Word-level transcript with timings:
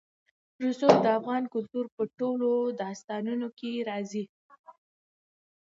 رسوب 0.63 0.95
د 1.03 1.07
افغان 1.19 1.43
کلتور 1.53 1.85
په 1.95 2.03
ټولو 2.19 2.49
داستانونو 2.81 3.47
کې 3.57 3.71
راځي. 3.89 4.25